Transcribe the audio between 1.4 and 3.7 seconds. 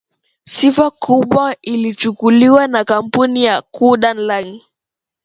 ilichukuliwa na kampuni ya